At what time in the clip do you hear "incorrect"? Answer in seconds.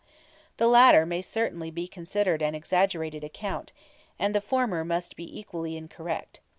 5.77-6.41